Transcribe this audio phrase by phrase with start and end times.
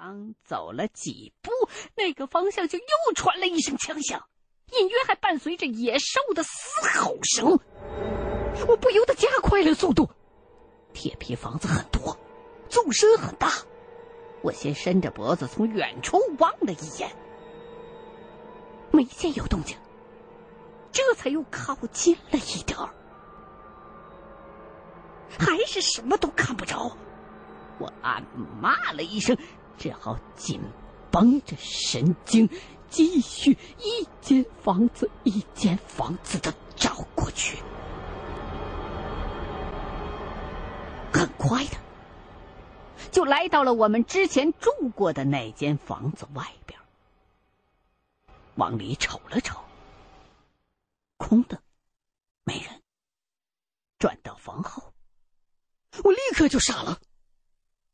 [0.00, 1.50] 刚走了几步，
[1.96, 2.84] 那个方向就又
[3.16, 4.28] 传来一声枪响，
[4.78, 6.50] 隐约还伴随着野兽的嘶
[7.00, 7.58] 吼声。
[8.68, 10.08] 我不由得加快了速度。
[10.92, 12.16] 铁皮房子很多，
[12.68, 13.50] 纵深很大。
[14.40, 17.10] 我先伸着脖子从远处望了一眼，
[18.92, 19.76] 没见有动静，
[20.92, 22.94] 这才又靠近了一点儿，
[25.40, 26.96] 还是什么都看不着。
[27.80, 28.24] 我暗
[28.60, 29.36] 骂了一声。
[29.78, 30.60] 只好紧
[31.10, 32.48] 绷着神经，
[32.90, 37.56] 继续一间房子一间房子的找过去。
[41.12, 41.76] 很快的，
[43.10, 46.78] 就来到了我们之前住过的那间房子外边。
[48.54, 49.58] 往里瞅了瞅，
[51.16, 51.60] 空的，
[52.44, 52.82] 没人。
[53.98, 54.92] 转到房后，
[56.04, 57.00] 我立刻就傻了。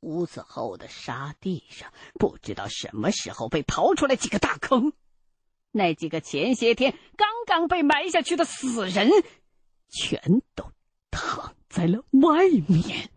[0.05, 4.93] 屋子后的沙地上，不知道什么时候被刨出来几个大坑，
[5.73, 9.11] 那几个前些天刚刚被埋下去的死人，
[9.89, 10.21] 全
[10.55, 10.71] 都
[11.11, 13.11] 躺在了外面。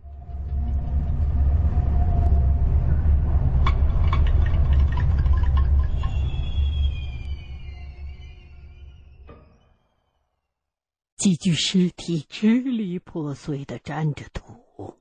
[11.18, 14.96] 几具尸体支离破碎的沾着土，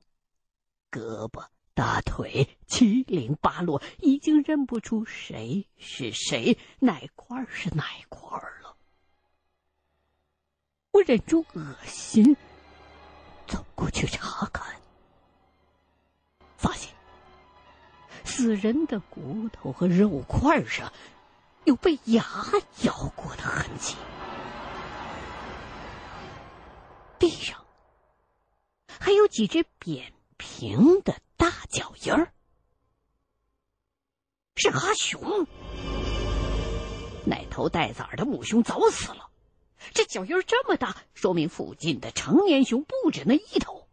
[0.91, 1.45] 胳膊。
[1.77, 8.75] 大腿七零八落，已经认不出谁是谁，哪块是哪块了。
[10.89, 12.35] 我忍住恶心，
[13.45, 14.75] 走过去查看，
[16.57, 16.91] 发现
[18.25, 20.91] 死人的骨头和肉块上
[21.65, 22.25] 有被牙
[22.81, 23.95] 咬过的痕迹，
[27.19, 27.63] 地上
[28.99, 31.13] 还有几只扁平的。
[31.37, 32.33] 大脚印儿
[34.55, 35.47] 是阿雄，
[37.25, 39.29] 那头带崽的母熊早死了。
[39.93, 43.87] 这脚印这么大，说明附近的成年熊不止那一头。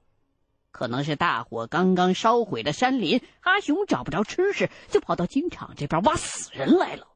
[0.71, 7.07] 可能是大火刚刚烧毁了山林，阿雄找不着吃食，就跑到金场这边挖死人来了。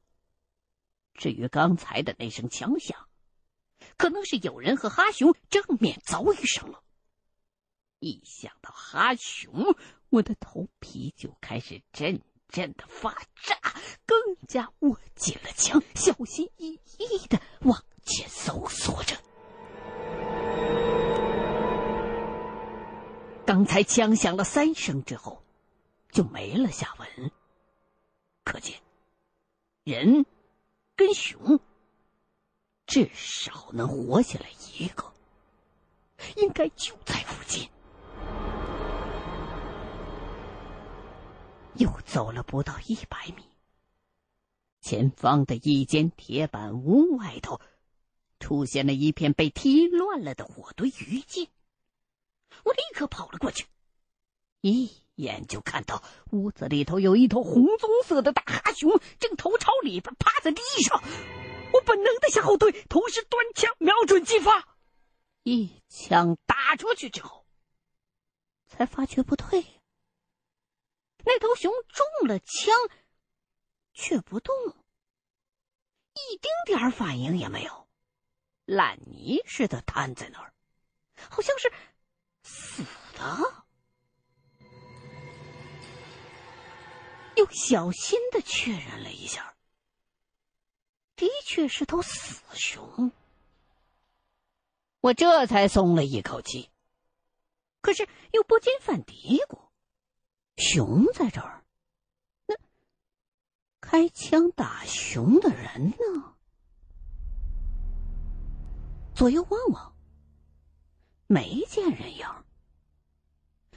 [1.15, 3.09] 至于刚才的那声枪响，
[3.97, 6.83] 可能是有人和哈熊正面遭遇上了。
[7.99, 9.75] 一想到哈熊，
[10.11, 13.57] 我的头皮就开始阵阵的发炸，
[14.07, 19.17] 更加握紧了枪，小心翼翼的往前搜索着。
[23.45, 25.43] 刚才枪响了三声之后，
[26.11, 27.31] 就没了下文。
[28.45, 28.81] 可见，
[29.85, 30.25] 人
[30.97, 31.61] 跟熊
[32.87, 35.13] 至少能活下来一个，
[36.37, 37.69] 应该就在附近。
[41.79, 43.45] 又走了不到一百米，
[44.81, 47.61] 前方的一间铁板屋外头，
[48.41, 51.49] 出现了一片被踢乱了的火堆余烬。
[52.65, 53.67] 我立刻跑了过去，
[54.61, 56.03] 一眼就看到
[56.33, 61.01] 屋子里头有一头红棕色的大哈熊，正头朝里边趴在地上。
[61.73, 64.67] 我本能的向后退，同时端枪瞄准击发。
[65.45, 67.47] 一枪打出去之后，
[68.67, 69.65] 才发觉不对。
[71.59, 72.73] 熊中了枪，
[73.93, 74.55] 却不动，
[76.15, 77.89] 一丁点儿反应也没有，
[78.65, 80.55] 烂泥似的瘫在那儿，
[81.29, 81.73] 好像是
[82.45, 83.65] 死的。
[87.35, 89.57] 又小心的确认了一下，
[91.17, 93.11] 的确是头死熊。
[95.01, 96.71] 我这才松了一口气，
[97.81, 99.68] 可是又不禁犯嘀咕。
[100.59, 101.65] 熊在这儿，
[102.47, 102.57] 那
[103.81, 106.37] 开枪打熊的人呢？
[109.15, 109.97] 左右望望，
[111.29, 112.27] 没见人影，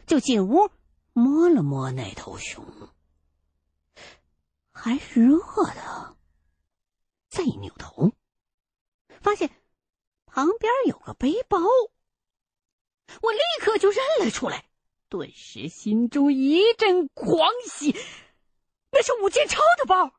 [0.07, 0.71] 就进屋
[1.13, 2.65] 摸了摸那头熊，
[4.71, 5.37] 还是热
[5.75, 6.17] 的。
[7.29, 8.11] 再一扭头，
[9.21, 9.49] 发现
[10.25, 11.59] 旁边有个背包，
[13.21, 14.70] 我立刻就认了出来。
[15.11, 17.93] 顿时心中一阵狂喜，
[18.91, 20.13] 那是武建超的包。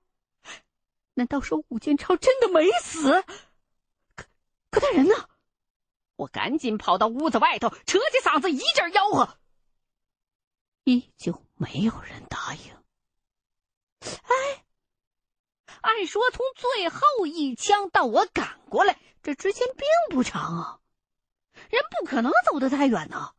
[1.15, 3.23] 难道说武建超真的没死？
[4.15, 4.27] 可
[4.71, 5.15] 可他人呢？
[6.17, 9.39] 我赶紧跑到屋子外头，扯起嗓子一阵吆喝，
[10.85, 12.77] 依旧没有人答应。
[14.03, 14.65] 哎，
[15.81, 20.81] 按说从最后一枪到我赶过来，这之间并不长啊，
[21.71, 23.33] 人不可能走得太远呢，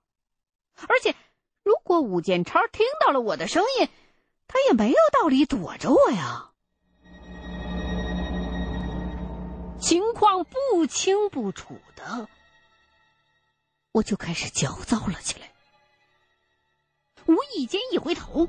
[0.87, 1.15] 而且。
[1.63, 3.89] 如果武建超听到了我的声音，
[4.47, 6.51] 他也没有道理躲着我呀。
[9.79, 12.27] 情况不清不楚的，
[13.91, 15.51] 我就开始焦躁了起来。
[17.25, 18.47] 无意间一回头，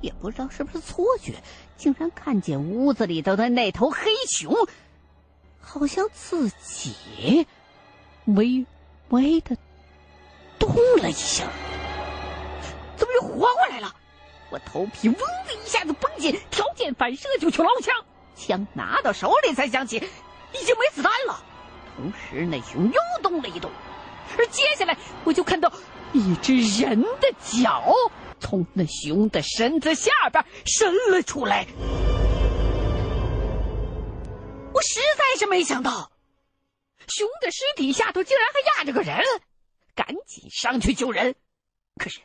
[0.00, 1.42] 也不知道是不是错觉，
[1.76, 4.54] 竟然看见屋子里头的那头黑熊，
[5.60, 7.46] 好像自己
[8.24, 8.66] 微
[9.08, 9.56] 微的
[10.58, 11.46] 动了一下。
[12.98, 13.94] 怎么又活过来了？
[14.50, 17.94] 我头皮嗡的一下子绷紧，条件反射就去捞枪。
[18.34, 21.42] 枪拿到手里，才想起已经没子弹了。
[21.96, 23.70] 同时，那熊又动了一动，
[24.38, 25.72] 而接下来我就看到
[26.12, 27.92] 一只人的脚
[28.40, 31.66] 从那熊的身子下边伸了出来。
[34.72, 36.12] 我实在是没想到，
[37.08, 39.18] 熊的尸体下头竟然还压着个人，
[39.94, 41.34] 赶紧上去救人。
[41.96, 42.20] 可是，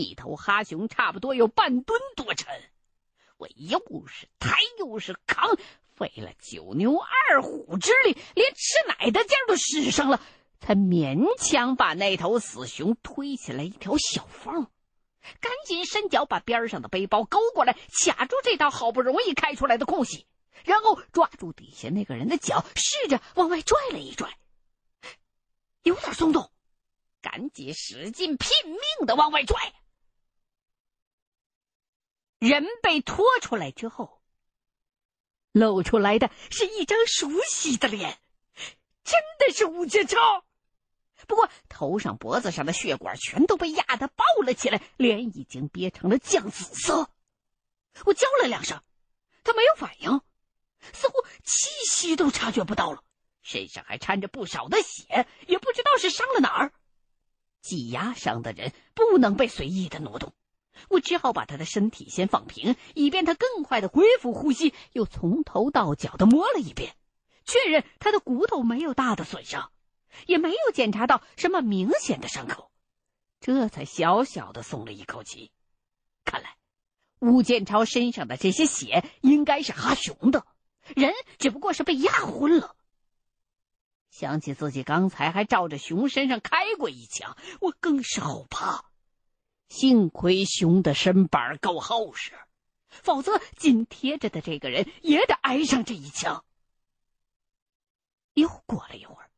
[0.00, 2.52] 一头哈熊差不多有半吨多沉。
[3.36, 5.56] 我又是抬又是扛，
[5.92, 10.20] 费了九牛二虎之力，连吃奶的劲儿都使上了，
[10.60, 14.68] 才勉强把那头死熊推起来一条小缝。
[15.40, 17.72] 赶紧伸脚把边上的背包勾过来，
[18.04, 20.26] 卡住这道好不容易开出来的空隙，
[20.64, 24.36] 然后抓住底下那个人的脚，试着往外拽了一拽，
[25.82, 26.50] 有点松动，
[27.22, 29.74] 赶紧使劲拼命的往外拽。
[32.44, 34.20] 人被拖出来之后，
[35.50, 38.18] 露出来的是一张熟悉的脸，
[39.02, 40.44] 真的是吴建超。
[41.26, 47.08] 不过头上、脖子上的血管全都被压得爆了起来，脸已经憋成了酱紫色。
[48.04, 48.82] 我叫了两声，
[49.42, 50.20] 他没有反应，
[50.92, 51.14] 似乎
[51.44, 53.02] 气息都察觉不到了，
[53.40, 56.74] 身上还掺着不少的血，也不知道是伤了哪儿。
[57.62, 60.34] 挤压伤的人不能被随意的挪动。
[60.90, 64.74] 我只好把他的身体先放平，以便他更快的恢复呼吸。
[64.92, 66.94] 又从头到脚的摸了一遍，
[67.44, 69.70] 确认他的骨头没有大的损伤，
[70.26, 72.70] 也没有检查到什么明显的伤口，
[73.40, 75.50] 这才小小的松了一口气。
[76.24, 76.56] 看来，
[77.20, 80.46] 吴建超身上的这些血应该是哈熊的，
[80.94, 82.76] 人只不过是被压昏了。
[84.10, 88.84] 想起自己刚才还照着熊身上开过一枪，我更是后怕。
[89.68, 92.32] 幸亏熊的身板够厚实，
[92.88, 96.44] 否则紧贴着的这个人也得挨上这一枪。
[98.34, 99.30] 又过了一会儿，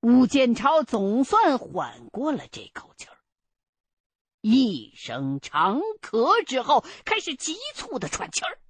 [0.00, 3.18] 吴建超总算缓过了这口气儿，
[4.40, 8.60] 一声长咳之后，开始急促的喘气儿，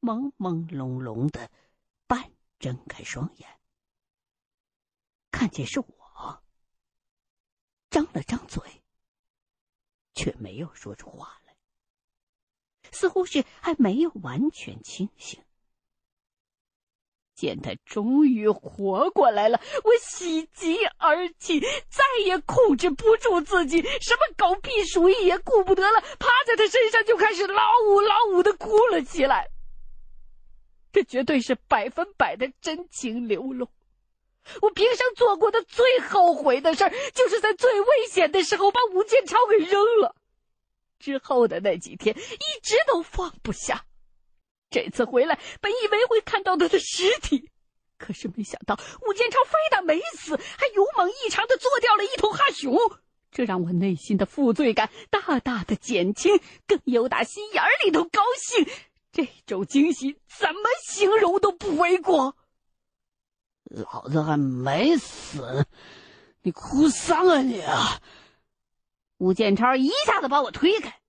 [0.00, 1.50] 朦朦胧胧的
[2.06, 3.60] 半睁开双眼，
[5.30, 6.42] 看见是我，
[7.90, 8.81] 张了张嘴。
[10.14, 11.54] 却没有说出话来，
[12.90, 15.42] 似乎是还没有完全清醒。
[17.34, 29.48] 见他终于活过来了，我喜极而泣，再也控制不住自己，什么狗屁鼠疫也顾不得了，趴在他身上就开始老五老五的哭了起来。
[30.92, 33.66] 这绝对是百分百的真情流露。
[34.60, 40.16] 我平生做过的最后悔的事儿，就是在最危险的时候把吴建超给扔了。
[40.98, 43.84] 之后的那几天，一直都放不下。
[44.70, 47.50] 这次回来，本以为会看到他的尸体，
[47.98, 52.76] 可是没想到吴建超非但没死，还勇猛异常的做掉了一头哈熊，
[53.30, 58.66] 这让我内心的负罪感大大的减轻，更有打心眼里头高兴。
[59.12, 62.36] 这种惊喜怎么形容都不为过。
[63.64, 65.66] 老子还没死，
[66.42, 68.00] 你哭丧啊你啊！
[69.18, 71.00] 吴建超一下子把我推开，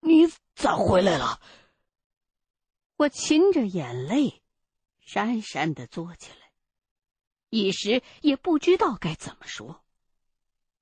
[0.00, 1.40] 你咋回来了？
[2.96, 4.42] 我噙着眼泪，
[5.04, 6.52] 讪讪的坐起来，
[7.50, 9.82] 一时也不知道该怎么说。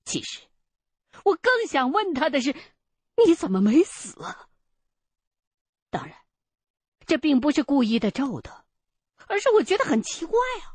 [0.05, 0.41] 其实，
[1.25, 2.55] 我更想问他的是，
[3.27, 4.15] 你怎么没死？
[5.89, 6.15] 当然，
[7.07, 8.60] 这并不是故意的咒他。
[9.31, 10.75] 而是我觉得很奇怪啊，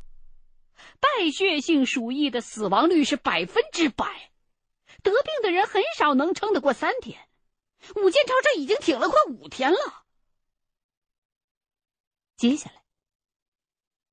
[0.98, 4.32] 败血性鼠疫的死亡率是百分之百，
[5.02, 7.28] 得病的人很少能撑得过三天，
[7.96, 10.06] 武建超这已经挺了快五天了。
[12.38, 12.82] 接下来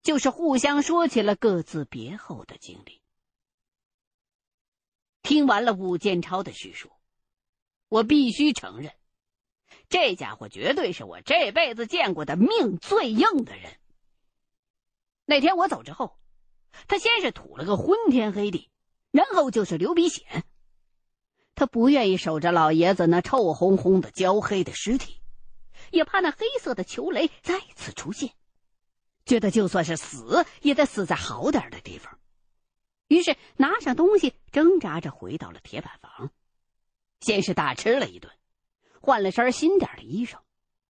[0.02, 3.02] 就是互相说起了各自别后的经历。
[5.22, 6.92] 听完了武建超的叙述，
[7.88, 8.94] 我必须承认，
[9.88, 13.80] 这家伙绝对是我这辈子见过的命最硬的人。
[15.26, 16.18] 那天我走之后，
[16.88, 18.70] 他先是吐了个昏天黑地，
[19.12, 20.44] 然后就是流鼻血。
[21.56, 25.22] 他不愿意守着老爷子那臭烘烘的焦黑的尸体，
[25.92, 28.32] 也怕那黑色的球雷再次出现，
[29.26, 32.20] 觉得就算是死，也得死在好点的地方。
[33.08, 36.32] 于是拿上东西，挣扎着回到了铁板房，
[37.20, 38.34] 先是大吃了一顿，
[39.00, 40.40] 换了身新点的衣裳，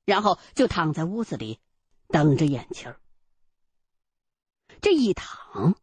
[0.05, 1.59] 然后就躺在屋子里，
[2.07, 2.99] 等着咽气儿。
[4.83, 5.75] 这一躺，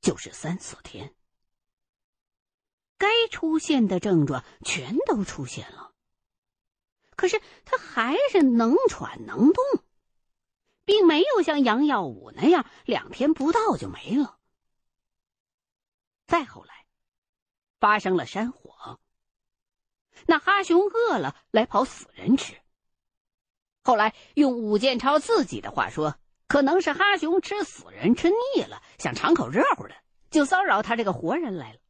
[0.00, 1.14] 就是三四天。
[2.98, 5.92] 该出现的症状全都出现了，
[7.14, 9.64] 可是他还是能喘能动，
[10.84, 14.40] 并没有像杨耀武那样两天不到就没了。
[16.26, 16.84] 再后来，
[17.78, 18.98] 发生了山火，
[20.26, 22.60] 那哈熊饿了来跑死人吃。
[23.84, 26.18] 后来用武建超自己的话说，
[26.48, 29.94] 可能是哈熊吃死人吃腻了，想尝口热乎的，
[30.30, 31.80] 就骚扰他这个活人来了。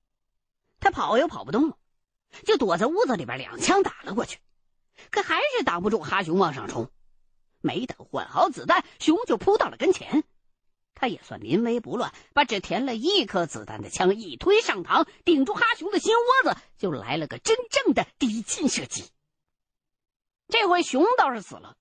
[0.81, 1.77] 他跑又跑不动了，
[2.45, 4.39] 就躲在屋子里边，两枪打了过去，
[5.11, 6.91] 可还是挡不住哈熊往上冲。
[7.61, 10.25] 没等换好子弹，熊就扑到了跟前。
[10.95, 19.11] 他也算临危不乱，把只填了一颗子弹的枪一推上膛，顶住哈熊的心窝子，就来了个真正的抵近射击。
[20.49, 21.77] 这回熊倒是死了，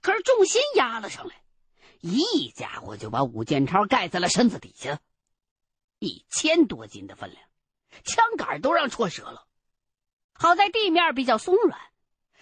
[0.00, 1.41] 可是重心压了上来，
[2.02, 5.00] 一家伙就把武建超盖在了身子底下，
[6.00, 7.42] 一千多斤的分量。
[8.04, 9.46] 枪杆都让戳折了，
[10.32, 11.78] 好在地面比较松软，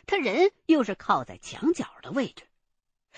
[0.06, 2.48] 他人又是靠在墙角的位置，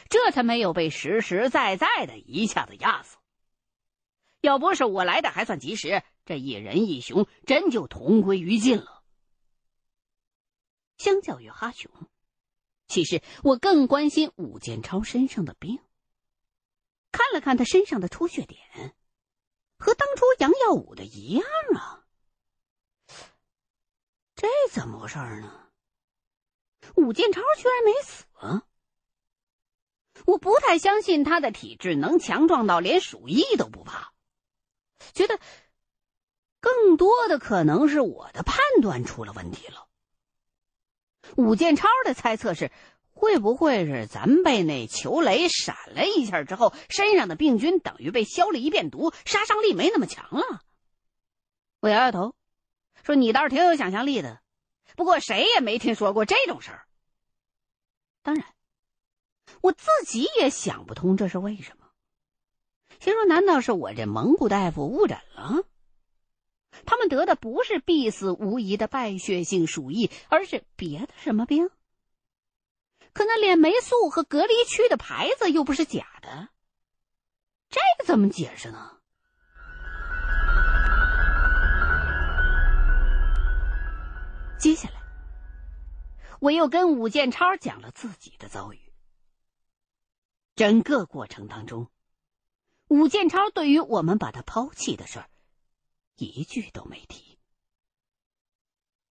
[0.08, 3.18] 这才没有被实实在在的一下子压死。
[4.40, 9.04] 要不是我来的还算及时，这一人一熊真就同归于尽了。
[10.96, 11.92] 相较于哈熊，
[12.88, 15.78] 其实我更关心武建超身上的病。
[17.12, 18.96] 看了看他身上的出血点，
[19.78, 22.04] 和当初杨耀武的一样啊。
[24.34, 25.68] 这怎么回事呢？
[26.96, 28.24] 武建超居然没死！
[30.26, 34.12] 我不太相信他的体质能强壮到连鼠疫都不怕，
[35.12, 35.38] 觉得
[36.60, 39.88] 更多的可能是我的判断出了问题了。
[41.36, 42.70] 武建超的猜测是：
[43.22, 50.62] 会不会是咱被那球雷闪了一下之后，身上的病菌等于被消了一遍毒，杀伤力没那么强了？
[51.78, 52.34] 我摇摇头。
[53.04, 54.40] 说你倒是挺有想象力的，
[54.96, 56.84] 不过谁也没听说过这种事儿。
[58.24, 58.44] 当然，
[59.60, 61.86] 我自己也想不通这是为什么。
[62.98, 65.62] 心说，难道是我这蒙古大夫误诊了？
[66.84, 71.70] 他们得的不是必死无疑的败血性鼠疫，而是别的什么病？
[73.12, 76.48] 可那脸霉素和隔离区的牌子又不是假的，
[77.68, 78.98] 这个怎么解释呢？
[84.58, 85.02] 接下来，
[86.40, 88.80] 我又跟武建超讲了自己的遭遇。
[90.54, 91.88] 整个过程当中，
[92.88, 95.28] 武建超对于我们把他抛弃的事儿，
[96.16, 97.31] 一句都没提。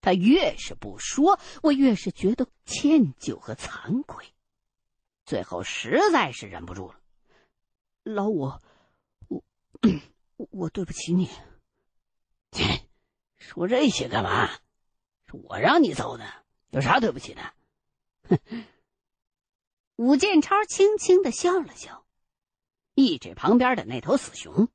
[0.01, 4.27] 他越是不说，我越是觉得歉疚和惭愧。
[5.25, 7.01] 最后实在是忍不住了，
[8.03, 8.53] 老五，
[9.29, 11.29] 我我对不起你。
[12.51, 12.89] 切，
[13.39, 14.51] 说这些干嘛？
[15.33, 16.25] 我让你走的，
[16.71, 17.43] 有啥对不起的？
[18.29, 18.39] 哼！
[19.97, 22.07] 武建超轻轻的笑了笑，
[22.95, 24.69] 一指旁边的那头死熊：“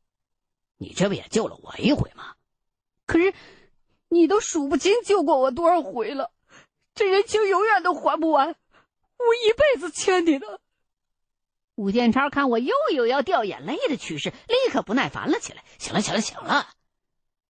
[0.77, 2.35] 你这不也救了我一回吗？
[3.07, 3.33] 可是，
[4.07, 6.31] 你都数不清救过我多少回了，
[6.93, 8.55] 这人情永远都还不完，我
[9.35, 10.61] 一辈子欠你的。”
[11.75, 16.69] 武建超看我又有要掉眼泪的趋势，立刻不耐烦了起来：“行了，行了，行了，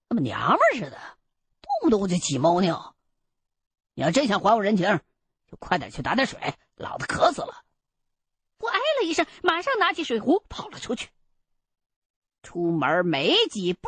[0.10, 0.98] 那么娘们似的，
[1.62, 2.96] 动不动就起猫尿。”
[3.94, 5.00] 你要真想还我人情，
[5.50, 6.40] 就快点去打点水，
[6.76, 7.64] 老子渴死了。
[8.58, 11.10] 我哎了一声，马上拿起水壶跑了出去。
[12.42, 13.88] 出门没几步，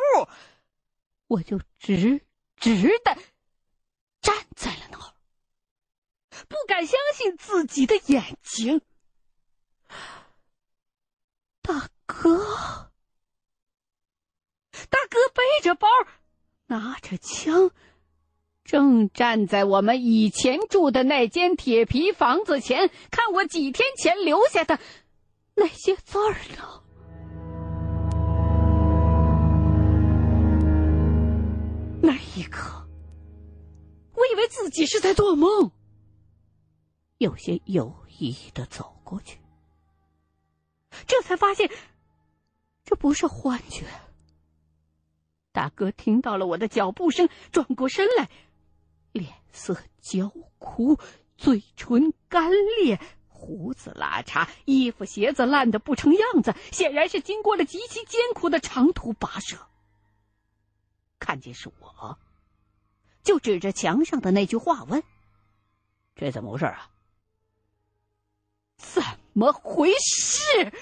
[1.26, 2.22] 我就直
[2.60, 3.16] 直的
[4.20, 5.12] 站在了那儿，
[6.48, 8.80] 不敢相信自己的眼睛。
[11.62, 12.90] 大哥，
[14.88, 15.86] 大哥背着包，
[16.66, 17.70] 拿着枪。
[18.64, 24.78] 正站在我们以前住的那间铁皮房子前，看我几天前留下的
[25.54, 26.84] 那些字儿呢。
[32.48, 32.88] 刻，
[34.14, 35.70] 我以为自己是在做梦，
[37.18, 39.38] 有些犹疑的走过去，
[41.06, 41.70] 这才发现
[42.84, 43.86] 这不是幻觉。
[45.52, 48.28] 大哥听到了我的脚步声，转过身来。
[49.12, 50.28] 脸色焦
[50.58, 50.98] 枯，
[51.36, 52.50] 嘴唇干
[52.80, 59.56] 裂，胡子拉碴，衣服鞋子烂得不成样子，显然是经过了极其艰苦的长途跋涉。
[61.18, 62.18] 看见是我，
[63.28, 65.02] 就指着墙上的那句话问
[66.16, 66.88] ：“这怎么回事啊？”
[68.80, 69.02] 怎
[69.34, 70.72] 么回事？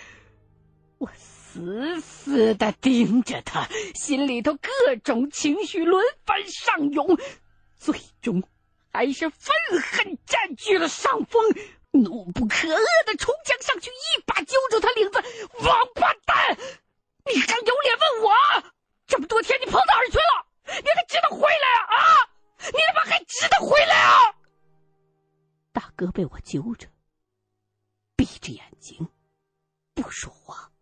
[0.98, 7.18] 我死死的盯着他，心里头各种情绪轮番上涌，
[7.76, 8.40] 最终
[8.92, 11.42] 还是愤恨占据了上风，
[11.90, 15.20] 怒不可遏的冲墙上去，一把揪住他领子
[15.66, 16.56] ：“王八蛋，
[17.24, 18.72] 你还有脸问我？
[19.08, 20.46] 这么多天你跑哪儿去了？
[20.68, 21.96] 你还知道回来啊？
[21.96, 24.34] 啊，你他妈还值得回来啊？”
[25.72, 26.88] 大哥被我揪着。
[28.16, 29.08] 闭着眼睛，
[29.94, 30.72] 不说话。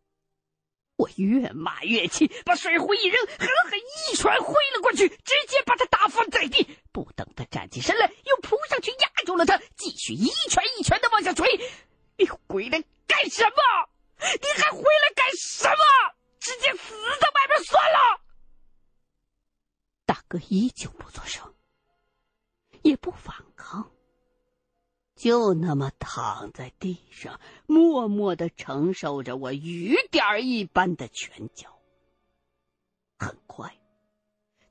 [0.96, 6.78] 我越骂越气，把水壶一扔，狠狠一拳挥了过去，直接把他打翻在地。
[6.92, 10.30] 不等他站起身来，又扑上去压住了他，继续一
[25.54, 31.68] 那么躺在地上，默默的承受着我雨点一般的拳脚。
[33.18, 33.72] 很快，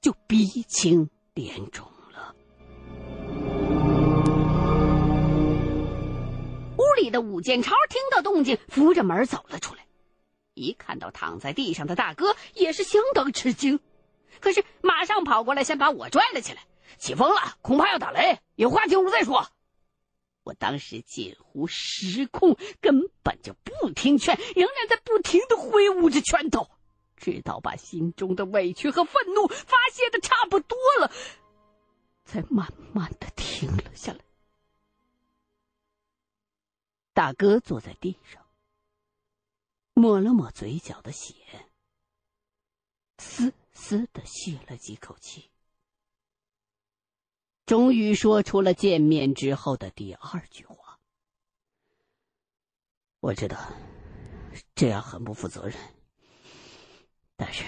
[0.02, 2.36] 就鼻青脸肿了。
[6.78, 9.86] 屋里的武建超听到动静，扶着门走了出来。
[10.54, 13.80] 一看到躺在地上的大哥，也是相当吃惊，
[14.40, 16.62] 可是马上跑过来，先把我拽了起来。
[17.00, 19.48] 起风了，恐怕要打雷，有话进屋再说。
[20.44, 26.70] 我当时近乎失控，根本就不听劝，仍然在不停的挥舞着拳头，
[27.16, 31.12] 直到把心中的委屈和愤怒发泄的差不多了，
[32.26, 34.20] 才慢慢的停了下来。
[37.14, 38.46] 大哥坐在地上，
[39.94, 41.36] 抹了抹嘴角的血，
[43.18, 45.52] 嘶嘶的吸了几口气。
[47.66, 51.00] 终于说出了见面之后的第二句话。
[53.22, 53.58] 我知道
[54.76, 55.78] 这样很不负责任，
[57.38, 57.64] 但是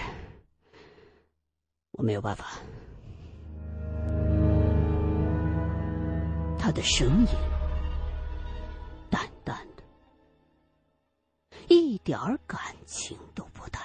[1.92, 2.58] 我没有办法。
[6.58, 7.28] 他的声音
[9.08, 9.82] 淡淡的，
[11.68, 13.80] 一点感情都不带。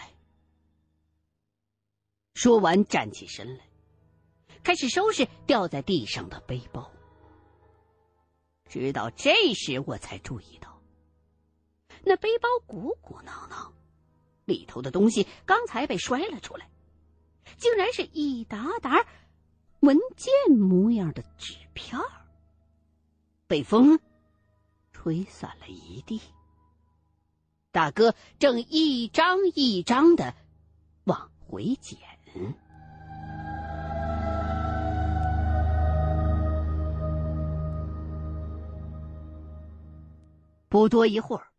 [2.34, 3.70] 说完，站起身来。
[4.63, 6.91] 开始收拾掉在地上的背包，
[8.69, 10.82] 直到这时我才注意到，
[12.04, 13.74] 那背包鼓鼓囊囊，
[14.45, 16.69] 里头的东西刚才被摔了出来，
[17.58, 19.06] 竟然是一沓沓
[19.80, 22.00] 文件模样的纸片
[23.47, 24.00] 被风
[24.91, 26.21] 吹散了一地。
[27.71, 30.36] 大哥正一张一张的
[31.06, 31.97] 往回捡。
[40.71, 41.51] 不多一会儿，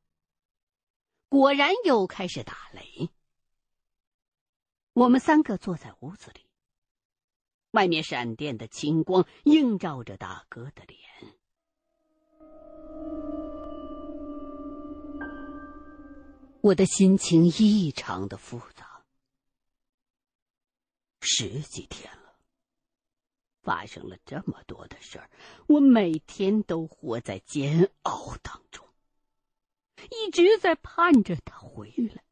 [1.29, 3.11] 果然又开始打雷。
[4.95, 6.47] 我们三个坐在屋子里，
[7.73, 10.99] 外面闪电的青光映照着大哥的脸。
[16.63, 19.05] 我的心情异常的复杂。
[21.21, 22.35] 十几天了，
[23.61, 25.29] 发生了这么多的事儿，
[25.69, 28.62] 我每天都活在煎熬当中。
[30.11, 32.23] 一直在盼着他回来。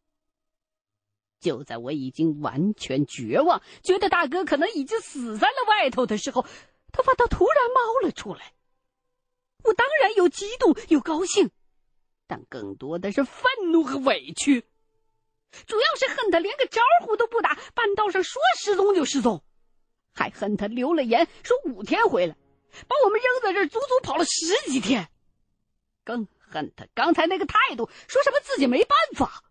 [1.41, 6.45] 就在我已经完全绝望，觉得大哥可能已经死在了外头的时候，
[6.93, 8.53] 他反倒突然冒了出来。
[9.65, 11.51] 我当然有激动，有高兴，
[12.27, 14.67] 但更多的是愤怒和委屈。
[15.67, 19.43] 主要是恨他连个招呼都不打，半道上说失踪就失踪，
[20.13, 22.37] 还恨他留了言说五天回来，
[22.87, 25.09] 把我们扔在这儿足足跑了十几天，
[26.05, 26.29] 更。
[26.51, 29.45] 恨他刚才那个态度，说什么自己没办法。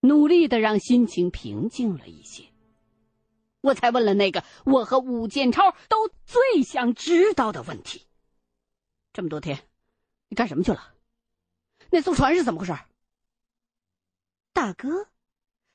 [0.00, 2.52] 努力的让心情平静了一些，
[3.60, 8.06] 我才问了那个我和武建超都最想知道的问题：
[9.12, 9.68] 这么多天，
[10.28, 10.94] 你干什么去了？
[11.90, 12.72] 那艘船是怎么回事？
[14.52, 15.08] 大哥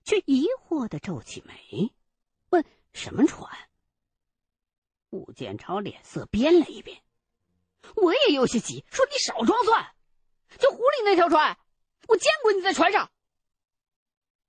[0.04, 1.92] 却疑惑的皱起眉，
[2.50, 3.52] 问：“什么船？”
[5.12, 7.04] 武建超脸色变了一变。
[7.96, 9.96] 我也有些急，说你少装蒜，
[10.58, 11.58] 就湖里那条船，
[12.08, 13.12] 我见过你在船上。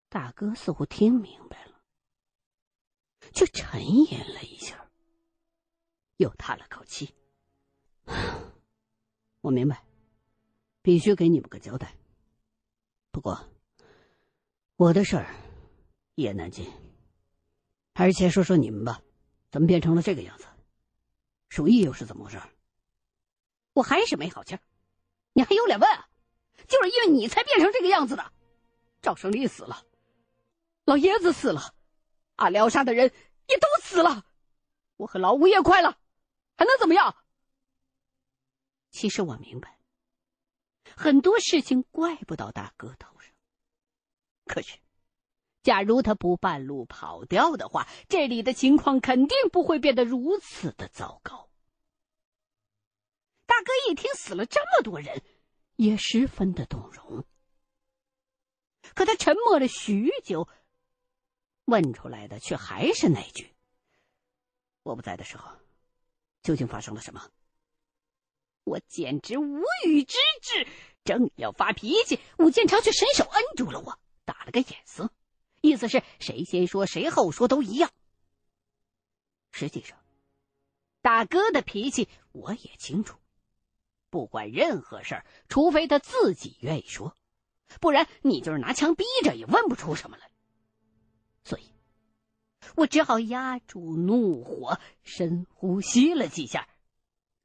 [0.09, 1.81] 大哥似乎听明白了，
[3.33, 4.91] 却沉吟了一下，
[6.19, 7.15] 又叹了口气
[9.41, 9.85] ：“我明白，
[10.83, 11.97] 必须给你们个交代。
[13.11, 13.51] 不过，
[14.77, 15.35] 我的事儿
[16.15, 16.71] 一言难尽。
[17.95, 19.03] 还是先说说你们吧，
[19.51, 20.47] 怎么变成了这个样子？
[21.49, 22.41] 鼠疫又是怎么回事？”
[23.73, 24.61] 我还是没好气儿，
[25.33, 25.89] 你还有脸问？
[26.69, 28.33] 就是因为你才变成这个样子的。
[29.01, 29.85] 赵胜利死了，
[30.85, 31.75] 老爷子死了，
[32.37, 33.13] 阿廖沙的人
[33.49, 34.25] 也都死了，
[34.97, 35.99] 我和老五也快了，
[36.57, 37.17] 还能怎么样？
[38.91, 39.79] 其实我明白，
[40.95, 43.33] 很多事情怪不到大哥头上。
[44.47, 44.79] 可是，
[45.63, 51.49] 假如他不半路跑掉的话，这里的情况肯定不会变得如此的糟糕。
[53.53, 55.23] 大哥一听死了这么多人，
[55.77, 57.27] 也十分的动容。
[58.95, 60.49] 可他沉默了许久，
[61.67, 63.55] 问出来的却还是那句
[64.83, 65.55] ：“我不在的时候，
[66.43, 67.31] 究竟发生了什么？”
[68.65, 70.67] 我简直无语之至，
[71.05, 75.13] 正要发脾气，武建超却伸手摁住了我，打了个眼色，
[75.61, 77.93] 意思是谁先说谁后说都一样。
[79.51, 80.03] 实际上，
[81.03, 83.19] 大哥的脾气我也清楚。
[84.13, 87.17] 不管任何事儿，除非他自己愿意说，
[87.81, 90.31] 不然你就是拿枪逼着也问不出什么来。
[91.45, 91.73] 所以，
[92.77, 96.69] 我只好压住怒火，深呼吸了几下，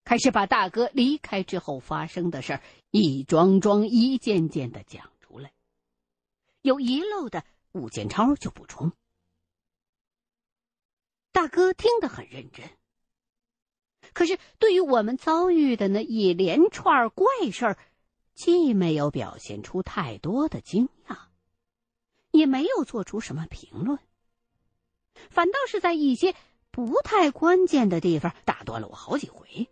[0.03, 5.53] 开始把大哥离开之后发生的事儿一桩桩、一件件的讲出来。
[6.62, 8.91] 有遗漏的，武建超就补充。
[11.32, 12.69] 大哥听得很认真。
[14.13, 17.77] 可是，对于我们遭遇的那一连串怪事儿，
[18.33, 21.17] 既没有表现出太多的惊讶，
[22.31, 23.99] 也没有做出什么评论，
[25.29, 26.36] 反倒是在一些
[26.71, 29.67] 不太关键的地方打断了我好几回，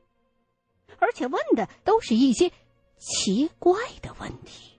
[0.99, 2.51] 而且问的都是一些
[2.97, 4.71] 奇怪的问题。